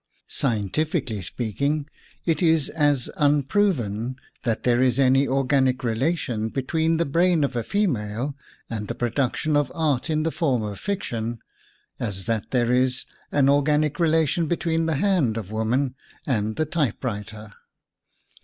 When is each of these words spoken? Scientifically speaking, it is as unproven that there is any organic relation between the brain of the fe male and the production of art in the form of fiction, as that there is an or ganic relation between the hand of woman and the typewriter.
Scientifically 0.29 1.21
speaking, 1.21 1.87
it 2.25 2.41
is 2.41 2.69
as 2.69 3.07
unproven 3.17 4.15
that 4.41 4.63
there 4.63 4.81
is 4.81 4.99
any 4.99 5.27
organic 5.27 5.83
relation 5.83 6.49
between 6.49 6.97
the 6.97 7.05
brain 7.05 7.43
of 7.43 7.53
the 7.53 7.61
fe 7.63 7.85
male 7.85 8.33
and 8.67 8.87
the 8.87 8.95
production 8.95 9.55
of 9.55 9.71
art 9.75 10.09
in 10.09 10.23
the 10.23 10.31
form 10.31 10.63
of 10.63 10.79
fiction, 10.79 11.37
as 11.99 12.25
that 12.25 12.49
there 12.49 12.73
is 12.73 13.05
an 13.31 13.47
or 13.47 13.61
ganic 13.63 13.99
relation 13.99 14.47
between 14.47 14.87
the 14.87 14.95
hand 14.95 15.37
of 15.37 15.51
woman 15.51 15.93
and 16.25 16.55
the 16.55 16.65
typewriter. 16.65 17.51